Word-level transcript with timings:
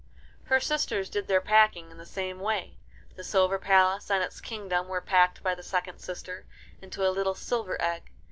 Her 0.45 0.59
sisters 0.59 1.11
did 1.11 1.27
their 1.27 1.41
packing 1.41 1.91
in 1.91 1.99
the 1.99 2.07
same 2.07 2.39
way. 2.39 2.79
The 3.15 3.23
silver 3.23 3.59
palace 3.59 4.09
and 4.09 4.23
its 4.23 4.41
kingdom 4.41 4.87
were 4.87 4.99
packed 4.99 5.43
by 5.43 5.53
the 5.53 5.61
second 5.61 5.99
sister 5.99 6.47
into 6.81 7.07
a 7.07 7.13
little 7.13 7.35
silver 7.35 7.79
egg. 7.79 8.09